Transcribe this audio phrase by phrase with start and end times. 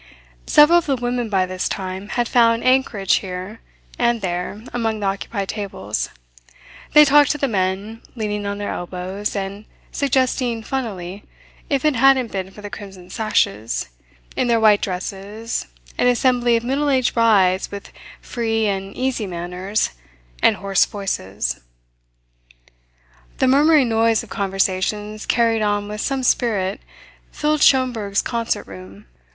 [0.47, 3.61] Several of the women, by this time, had found anchorage here
[3.99, 6.09] and there among the occupied tables.
[6.93, 11.23] They talked to the men, leaning on their elbows, and suggesting funnily
[11.69, 13.89] if it hadn't been for the crimson sashes
[14.35, 15.67] in their white dresses
[15.99, 17.91] an assembly of middle aged brides with
[18.21, 19.91] free and easy manners
[20.41, 21.59] and hoarse voices.
[23.37, 26.81] The murmuring noise of conversations carried on with some spirit
[27.31, 29.05] filled Schomberg's concert room.